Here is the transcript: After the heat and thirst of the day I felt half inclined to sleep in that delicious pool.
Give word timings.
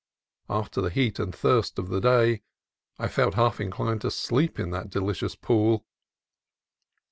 After 0.49 0.81
the 0.81 0.89
heat 0.89 1.19
and 1.19 1.31
thirst 1.31 1.77
of 1.77 1.89
the 1.89 1.99
day 2.01 2.41
I 2.97 3.07
felt 3.07 3.35
half 3.35 3.61
inclined 3.61 4.01
to 4.01 4.09
sleep 4.09 4.59
in 4.59 4.71
that 4.71 4.89
delicious 4.89 5.35
pool. 5.35 5.85